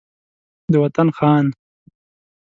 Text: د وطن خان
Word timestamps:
د 0.71 0.73
وطن 0.83 1.07
خان 1.17 1.45